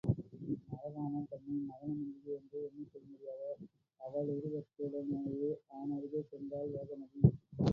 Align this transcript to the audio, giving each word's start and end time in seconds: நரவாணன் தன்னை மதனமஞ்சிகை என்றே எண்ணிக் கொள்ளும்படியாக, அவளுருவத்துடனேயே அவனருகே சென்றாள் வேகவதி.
நரவாணன் 0.69 1.27
தன்னை 1.29 1.57
மதனமஞ்சிகை 1.67 2.31
என்றே 2.37 2.61
எண்ணிக் 2.61 2.89
கொள்ளும்படியாக, 2.91 3.51
அவளுருவத்துடனேயே 3.99 5.51
அவனருகே 5.73 6.23
சென்றாள் 6.31 6.73
வேகவதி. 6.73 7.21